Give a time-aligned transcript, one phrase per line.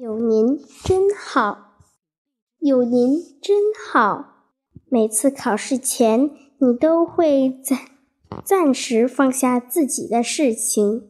[0.00, 1.74] 有您真好，
[2.58, 4.46] 有您真好。
[4.88, 7.80] 每次考试前，你都会暂
[8.42, 11.02] 暂时放下自己的事情，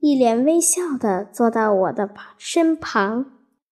[0.00, 3.26] 一脸微笑地坐到我的身旁，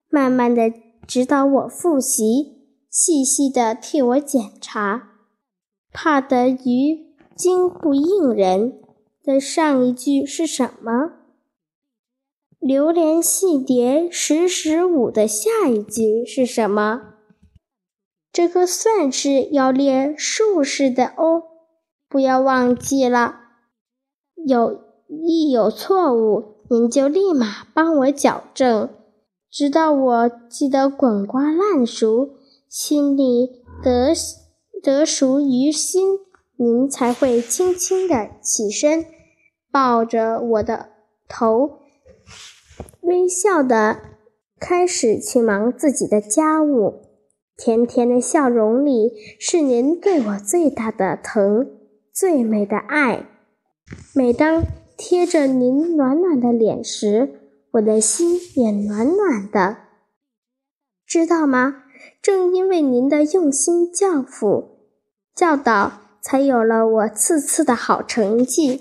[0.09, 0.73] 慢慢地
[1.05, 5.15] 指导我复习，细细地替我检查。
[5.93, 8.81] 怕得于惊不应人
[9.25, 11.15] 的上一句是什么？
[12.61, 17.15] 流连戏蝶时时舞的下一句是什么？
[18.31, 21.43] 这个算式要列竖式的哦，
[22.07, 23.37] 不要忘记了。
[24.47, 24.79] 有
[25.09, 28.91] 一有错误，您就立马帮我矫正，
[29.51, 32.35] 直到我记得滚瓜烂熟，
[32.69, 34.13] 心里得
[34.83, 36.19] 得熟于心，
[36.57, 39.07] 您才会轻轻地起身，
[39.73, 40.91] 抱着我的
[41.27, 41.79] 头。
[43.03, 44.01] 微笑的
[44.59, 47.03] 开始去忙自己的家务，
[47.57, 51.67] 甜甜的笑容里是您对我最大的疼，
[52.13, 53.27] 最美的爱。
[54.15, 54.63] 每当
[54.97, 57.41] 贴着您暖暖的脸时，
[57.73, 59.77] 我的心也暖暖的。
[61.07, 61.85] 知道吗？
[62.23, 64.79] 正因为您的用心教辅、
[65.35, 68.81] 教导，才有了我次次的好成绩。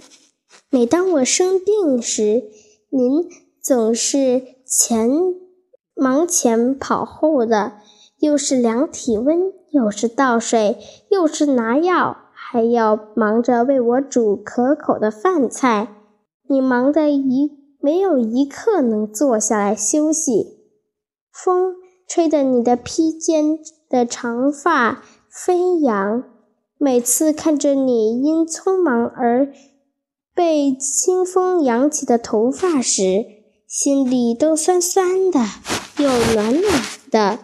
[0.69, 2.44] 每当我生病时，
[2.89, 3.48] 您。
[3.70, 5.08] 总是前
[5.94, 7.73] 忙前跑后的，
[8.17, 10.80] 又是量体温，又是倒水，
[11.12, 15.90] 又是拿药，还要忙着为我煮可口的饭菜。
[16.47, 20.58] 你忙得一没有一刻能坐下来休息。
[21.31, 21.75] 风
[22.08, 26.23] 吹得你的披肩的长发飞扬，
[26.80, 29.53] 每次看着你因匆忙而
[30.34, 33.38] 被清风扬起的头发时。
[33.70, 35.39] 心里都酸酸的，
[36.00, 37.38] 又暖暖的。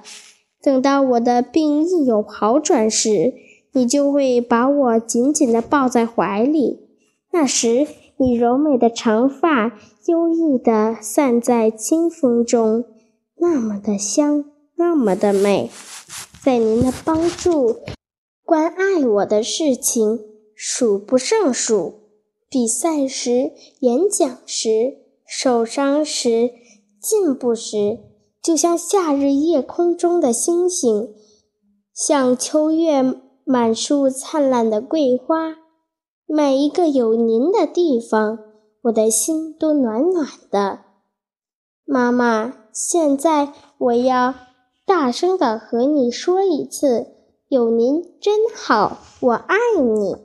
[0.60, 3.36] 等到我的病一有好转时，
[3.74, 6.80] 你就会把我紧紧的抱在怀里。
[7.32, 7.86] 那时，
[8.18, 9.78] 你柔美的长发
[10.08, 12.86] 优逸的散在清风中，
[13.38, 14.46] 那么的香，
[14.78, 15.70] 那么的美。
[16.44, 17.82] 在您的帮助、
[18.44, 20.22] 关爱我的事情
[20.56, 22.00] 数不胜数。
[22.50, 25.05] 比赛时，演讲时。
[25.28, 26.52] 受伤时，
[27.02, 28.00] 进步时，
[28.42, 31.14] 就像夏日夜空中的星星，
[31.94, 33.02] 像秋月
[33.44, 35.56] 满树灿烂的桂花。
[36.28, 38.40] 每一个有您的地方，
[38.84, 40.80] 我的心都暖暖的。
[41.86, 44.34] 妈妈，现在我要
[44.86, 47.08] 大声地和你说一次：
[47.48, 50.16] 有您真好，我爱你。